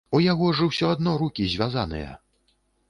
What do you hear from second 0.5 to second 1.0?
ж усё